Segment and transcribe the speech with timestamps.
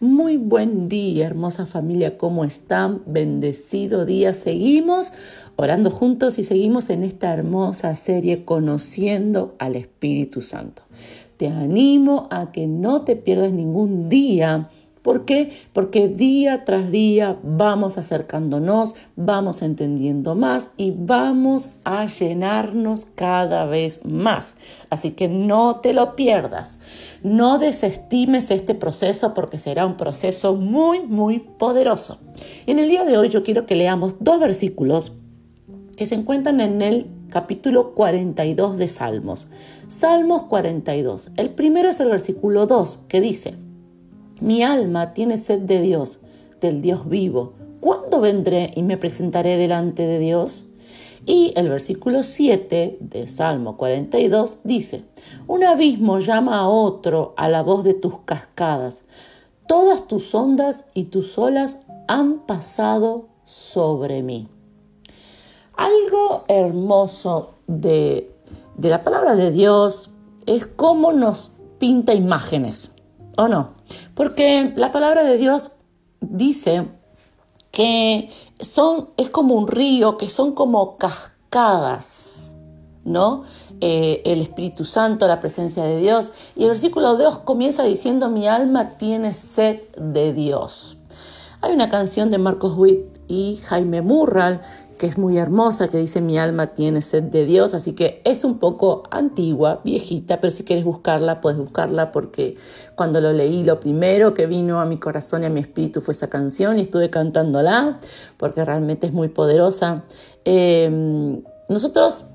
[0.00, 3.02] Muy buen día, hermosa familia, ¿cómo están?
[3.06, 4.32] Bendecido día.
[4.32, 5.12] Seguimos
[5.56, 10.82] orando juntos y seguimos en esta hermosa serie conociendo al Espíritu Santo.
[11.36, 14.68] Te animo a que no te pierdas ningún día
[15.02, 15.52] ¿Por qué?
[15.72, 24.04] Porque día tras día vamos acercándonos, vamos entendiendo más y vamos a llenarnos cada vez
[24.04, 24.54] más.
[24.90, 26.78] Así que no te lo pierdas.
[27.24, 32.20] No desestimes este proceso porque será un proceso muy, muy poderoso.
[32.66, 35.14] En el día de hoy yo quiero que leamos dos versículos
[35.96, 39.48] que se encuentran en el capítulo 42 de Salmos.
[39.88, 41.30] Salmos 42.
[41.36, 43.56] El primero es el versículo 2 que dice,
[44.42, 46.18] mi alma tiene sed de Dios,
[46.60, 47.52] del Dios vivo.
[47.80, 50.66] ¿Cuándo vendré y me presentaré delante de Dios?
[51.24, 55.04] Y el versículo 7 de Salmo 42 dice,
[55.46, 59.04] Un abismo llama a otro a la voz de tus cascadas.
[59.68, 64.48] Todas tus ondas y tus olas han pasado sobre mí.
[65.76, 68.34] Algo hermoso de,
[68.76, 70.10] de la palabra de Dios
[70.46, 72.90] es cómo nos pinta imágenes,
[73.36, 73.74] ¿o no?
[74.14, 75.72] Porque la palabra de Dios
[76.20, 76.88] dice
[77.70, 78.28] que
[78.60, 82.54] son, es como un río, que son como cascadas,
[83.04, 83.42] ¿no?
[83.80, 86.32] Eh, el Espíritu Santo, la presencia de Dios.
[86.54, 90.98] Y el versículo 2 comienza diciendo, mi alma tiene sed de Dios.
[91.62, 94.60] Hay una canción de Marcos Witt y Jaime Murral
[95.02, 98.44] que es muy hermosa, que dice mi alma tiene sed de Dios, así que es
[98.44, 102.54] un poco antigua, viejita, pero si quieres buscarla, puedes buscarla porque
[102.94, 106.12] cuando lo leí, lo primero que vino a mi corazón y a mi espíritu fue
[106.12, 107.98] esa canción y estuve cantándola
[108.36, 110.04] porque realmente es muy poderosa.
[110.44, 112.26] Em, nosotros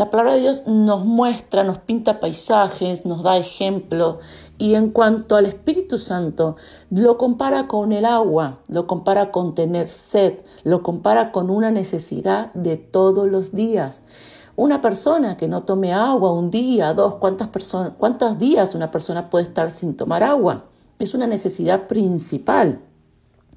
[0.00, 4.18] la palabra de Dios nos muestra, nos pinta paisajes, nos da ejemplo
[4.56, 6.56] y en cuanto al Espíritu Santo,
[6.88, 12.50] lo compara con el agua, lo compara con tener sed, lo compara con una necesidad
[12.54, 14.00] de todos los días.
[14.56, 19.28] Una persona que no tome agua un día, dos, ¿cuántas personas, cuántos días una persona
[19.28, 20.64] puede estar sin tomar agua?
[20.98, 22.80] Es una necesidad principal.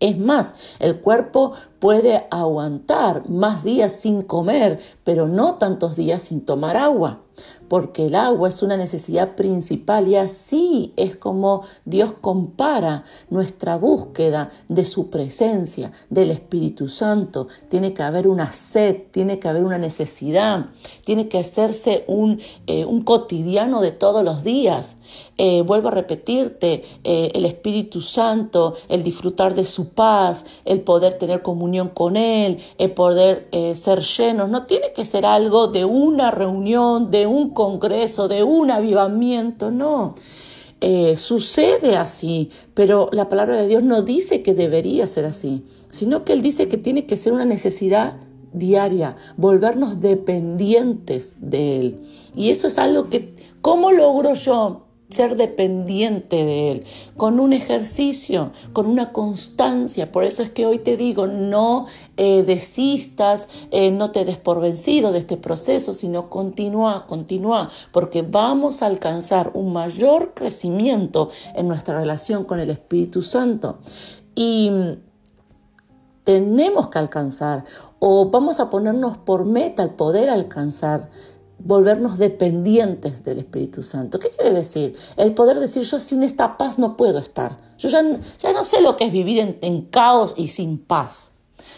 [0.00, 6.44] Es más, el cuerpo puede aguantar más días sin comer, pero no tantos días sin
[6.44, 7.20] tomar agua
[7.68, 14.50] porque el agua es una necesidad principal y así es como Dios compara nuestra búsqueda
[14.68, 17.48] de su presencia, del Espíritu Santo.
[17.68, 20.66] Tiene que haber una sed, tiene que haber una necesidad,
[21.04, 24.96] tiene que hacerse un, eh, un cotidiano de todos los días.
[25.38, 31.18] Eh, vuelvo a repetirte, eh, el Espíritu Santo, el disfrutar de su paz, el poder
[31.18, 36.30] tener comunión con Él, el poder ser llenos, no tiene que ser algo de una
[36.30, 40.14] reunión, de un congreso, de un avivamiento, no.
[40.80, 46.24] Eh, sucede así, pero la palabra de Dios no dice que debería ser así, sino
[46.24, 48.18] que Él dice que tiene que ser una necesidad
[48.52, 52.00] diaria, volvernos dependientes de Él.
[52.34, 56.84] Y eso es algo que, ¿cómo logro yo ser dependiente de Él,
[57.16, 60.10] con un ejercicio, con una constancia.
[60.10, 61.86] Por eso es que hoy te digo, no
[62.16, 68.22] eh, desistas, eh, no te des por vencido de este proceso, sino continúa, continúa, porque
[68.22, 73.78] vamos a alcanzar un mayor crecimiento en nuestra relación con el Espíritu Santo.
[74.34, 74.70] Y
[76.24, 77.64] tenemos que alcanzar
[78.00, 81.08] o vamos a ponernos por meta el poder alcanzar
[81.66, 84.18] volvernos dependientes del Espíritu Santo.
[84.18, 84.94] ¿Qué quiere decir?
[85.16, 87.58] El poder decir yo sin esta paz no puedo estar.
[87.78, 91.35] Yo ya, no sé lo que es vivir en, en caos y sin paz.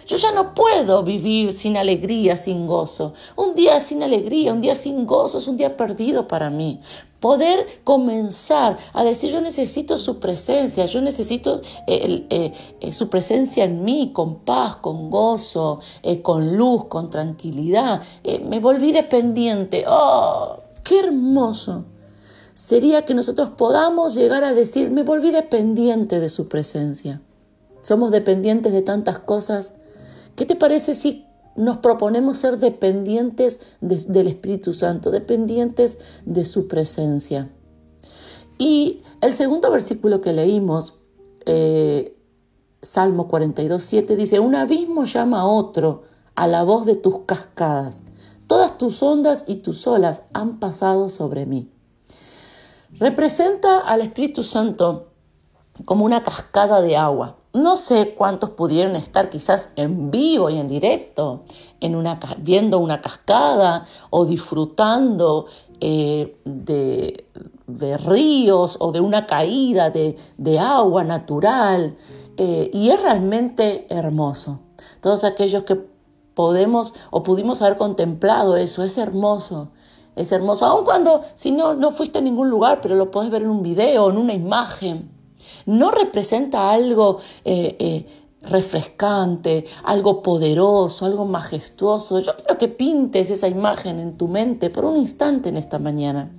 [0.08, 3.12] Yo ya no puedo vivir sin alegría, sin gozo.
[3.36, 6.80] Un día sin alegría, un día sin gozo es un día perdido para mí.
[7.20, 13.64] Poder comenzar a decir yo necesito su presencia, yo necesito eh, eh, eh, su presencia
[13.64, 15.80] en mí, con paz, con gozo,
[16.22, 18.00] con luz, con tranquilidad.
[18.48, 19.84] me volví dependiente.
[19.86, 20.56] ¡Oh!
[20.84, 21.84] ¡Qué hermoso!
[22.54, 27.20] Sería que nosotros podamos llegar a decir, me volví dependiente de su presencia.
[27.82, 29.74] Somos dependientes de tantas cosas
[30.38, 31.26] ¿Qué te parece si
[31.56, 37.50] nos proponemos ser dependientes del Espíritu Santo, dependientes de su presencia?
[38.56, 40.94] Y el segundo versículo que leímos,
[41.44, 42.16] eh,
[42.82, 46.04] Salmo 42, 7, dice, un abismo llama a otro
[46.36, 48.04] a la voz de tus cascadas.
[48.46, 51.68] Todas tus ondas y tus olas han pasado sobre mí.
[52.92, 55.08] Representa al Espíritu Santo
[55.84, 57.38] como una cascada de agua.
[57.58, 61.42] No sé cuántos pudieron estar quizás en vivo y en directo,
[61.80, 65.46] en una, viendo una cascada o disfrutando
[65.80, 67.26] eh, de,
[67.98, 71.96] ríos o de una caída de, agua natural.
[72.36, 74.60] Eh, y es realmente hermoso.
[75.00, 75.74] Todos aquellos que
[76.34, 79.72] podemos o pudimos haber contemplado eso, es hermoso.
[80.14, 83.42] Es hermoso, aun cuando si no, no fuiste a ningún lugar, pero lo podés ver
[83.42, 85.17] en un video, en una imagen
[85.68, 88.06] no representa algo eh, eh,
[88.42, 92.20] refrescante, algo poderoso, algo majestuoso.
[92.20, 96.30] Yo quiero que pintes esa imagen en tu mente por un instante en esta mañana,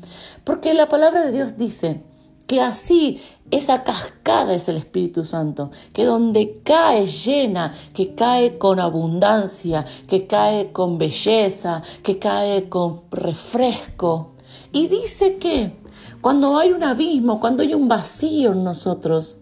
[0.43, 2.01] porque la palabra de Dios dice
[2.47, 3.21] que así
[3.51, 10.25] esa cascada es el Espíritu Santo, que donde cae llena, que cae con abundancia, que
[10.25, 14.31] cae con belleza, que cae con refresco.
[14.71, 15.71] Y dice que
[16.21, 19.41] cuando hay un abismo, cuando hay un vacío en nosotros,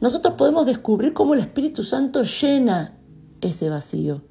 [0.00, 2.98] nosotros podemos descubrir cómo el Espíritu Santo llena
[3.40, 4.22] ese vacío.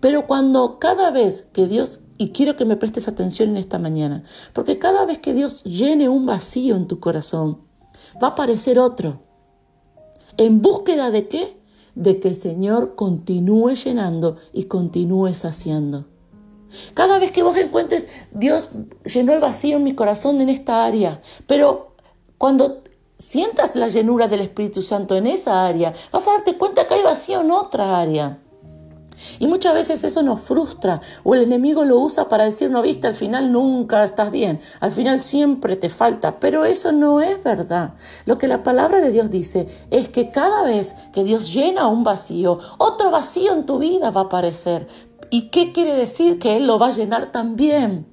[0.00, 4.24] Pero cuando cada vez que Dios, y quiero que me prestes atención en esta mañana,
[4.52, 7.60] porque cada vez que Dios llene un vacío en tu corazón,
[8.22, 9.22] va a aparecer otro.
[10.36, 11.60] ¿En búsqueda de qué?
[11.94, 16.06] De que el Señor continúe llenando y continúe saciando.
[16.94, 18.70] Cada vez que vos encuentres, Dios
[19.04, 21.94] llenó el vacío en mi corazón en esta área, pero
[22.38, 22.82] cuando
[23.18, 27.02] sientas la llenura del Espíritu Santo en esa área, vas a darte cuenta que hay
[27.02, 28.38] vacío en otra área.
[29.38, 33.06] Y muchas veces eso nos frustra o el enemigo lo usa para decir, no viste,
[33.06, 37.94] al final nunca estás bien, al final siempre te falta, pero eso no es verdad.
[38.24, 42.04] Lo que la palabra de Dios dice es que cada vez que Dios llena un
[42.04, 44.88] vacío, otro vacío en tu vida va a aparecer,
[45.30, 46.38] ¿Y qué quiere decir?
[46.38, 48.06] Que Él lo va a llenar también.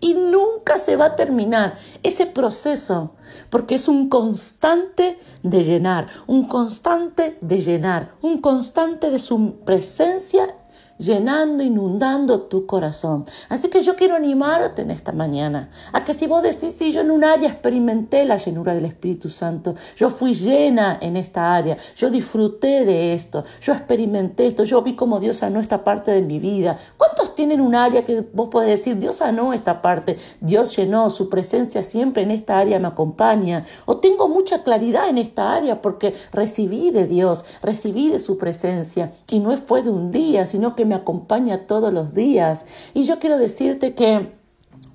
[0.00, 3.16] Y nunca se va a terminar ese proceso,
[3.50, 10.57] porque es un constante de llenar, un constante de llenar, un constante de su presencia
[10.98, 13.24] llenando, inundando tu corazón.
[13.48, 17.00] Así que yo quiero animarte en esta mañana a que si vos decís, si yo
[17.00, 21.76] en un área experimenté la llenura del Espíritu Santo, yo fui llena en esta área,
[21.96, 26.22] yo disfruté de esto, yo experimenté esto, yo vi cómo Dios sanó esta parte de
[26.22, 26.76] mi vida.
[26.96, 31.28] ¿Cuántos tienen un área que vos podés decir, Dios sanó esta parte, Dios llenó, su
[31.28, 33.64] presencia siempre en esta área me acompaña?
[33.86, 39.12] O tengo mucha claridad en esta área porque recibí de Dios, recibí de su presencia
[39.28, 42.90] y no fue de un día, sino que me acompaña todos los días.
[42.94, 44.32] Y yo quiero decirte que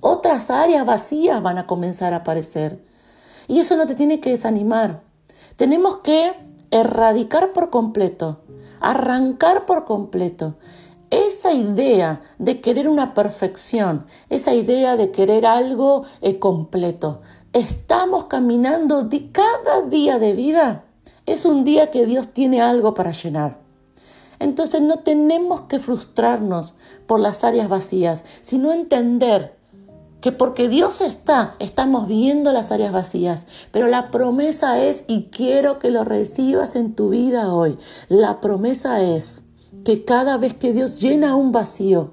[0.00, 2.84] otras áreas vacías van a comenzar a aparecer.
[3.48, 5.02] Y eso no te tiene que desanimar.
[5.56, 6.34] Tenemos que
[6.70, 8.42] erradicar por completo,
[8.80, 10.56] arrancar por completo
[11.14, 17.20] esa idea de querer una perfección, esa idea de querer algo eh, completo.
[17.52, 20.84] Estamos caminando cada día de vida.
[21.26, 23.63] Es un día que Dios tiene algo para llenar.
[24.38, 26.74] Entonces no tenemos que frustrarnos
[27.06, 29.56] por las áreas vacías, sino entender
[30.24, 35.78] que porque Dios está, estamos viendo las áreas vacías, pero la promesa es, y quiero
[35.78, 37.76] que lo recibas en tu vida hoy,
[38.08, 39.42] la promesa es
[39.84, 42.12] que cada vez que Dios llena un vacío,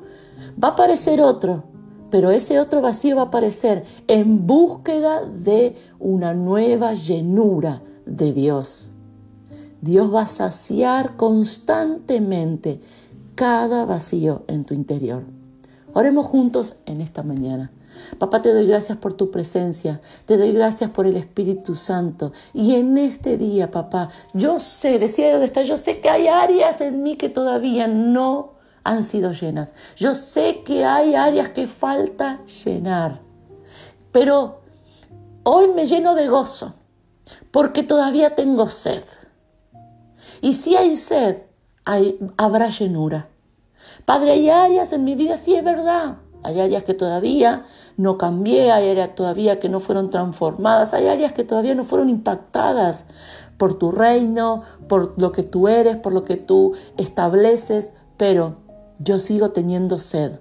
[0.61, 1.63] va a aparecer otro,
[2.09, 8.91] pero ese otro vacío va a aparecer en búsqueda de una nueva llenura de Dios.
[9.81, 12.79] Dios va a saciar constantemente
[13.35, 15.23] cada vacío en tu interior.
[15.93, 17.71] Oremos juntos en esta mañana.
[18.17, 22.31] Papá, te doy gracias por tu presencia, te doy gracias por el Espíritu Santo.
[22.53, 26.81] Y en este día, papá, yo sé, decía dónde está, yo sé que hay áreas
[26.81, 29.73] en mí que todavía no han sido llenas.
[29.95, 33.19] Yo sé que hay áreas que falta llenar.
[34.11, 34.61] Pero
[35.43, 36.73] hoy me lleno de gozo,
[37.51, 39.03] porque todavía tengo sed.
[40.41, 41.43] Y si hay sed,
[42.37, 43.29] habrá llenura.
[44.05, 46.17] Padre, hay áreas en mi vida, sí es verdad.
[46.43, 47.65] Hay áreas que todavía
[47.97, 52.09] no cambié, hay áreas todavía que no fueron transformadas, hay áreas que todavía no fueron
[52.09, 53.05] impactadas
[53.57, 58.57] por tu reino, por lo que tú eres, por lo que tú estableces, pero
[58.97, 60.39] yo sigo teniendo sed.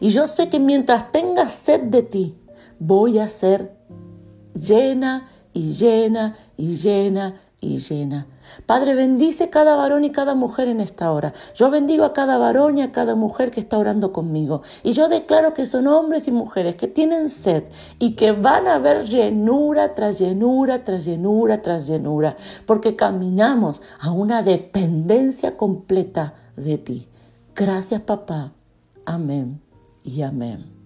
[0.00, 2.38] Y yo sé que mientras tenga sed de ti,
[2.78, 3.76] voy a ser
[4.54, 8.26] llena y llena y llena y llena.
[8.66, 11.32] Padre, bendice cada varón y cada mujer en esta hora.
[11.54, 14.62] Yo bendigo a cada varón y a cada mujer que está orando conmigo.
[14.82, 17.64] Y yo declaro que son hombres y mujeres que tienen sed
[17.98, 22.36] y que van a ver llenura tras llenura, tras llenura, tras llenura,
[22.66, 27.08] porque caminamos a una dependencia completa de ti.
[27.54, 28.52] Gracias, papá.
[29.04, 29.60] Amén
[30.04, 30.77] y amén.